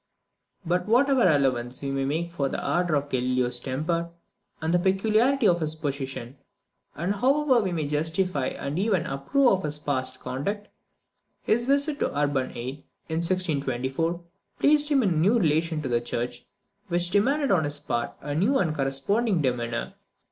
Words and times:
But 0.65 0.87
whatever 0.87 1.27
allowance 1.27 1.83
we 1.83 1.91
may 1.91 2.05
make 2.05 2.31
for 2.31 2.49
the 2.49 2.59
ardour 2.59 2.95
of 2.97 3.07
Galileo's 3.09 3.59
temper, 3.59 4.09
and 4.59 4.73
the 4.73 4.79
peculiarity 4.79 5.47
of 5.47 5.59
his 5.59 5.75
position; 5.75 6.39
and 6.95 7.13
however 7.13 7.59
we 7.61 7.71
may 7.71 7.85
justify 7.85 8.47
and 8.47 8.79
even 8.79 9.05
approve 9.05 9.45
of 9.51 9.61
his 9.63 9.77
past 9.77 10.19
conduct, 10.19 10.69
his 11.43 11.65
visit 11.65 11.99
to 11.99 12.09
Urban 12.19 12.49
VIII., 12.51 12.83
in 13.09 13.17
1624, 13.17 14.19
placed 14.57 14.89
him 14.89 15.03
in 15.03 15.09
a 15.09 15.17
new 15.17 15.37
relation 15.37 15.83
to 15.83 15.87
the 15.89 16.01
church, 16.01 16.47
which 16.87 17.11
demanded 17.11 17.51
on 17.51 17.63
his 17.63 17.77
part 17.77 18.13
a 18.21 18.33
new 18.33 18.57
and 18.57 18.73
corresponding 18.73 19.39
demeanour. 19.39 19.93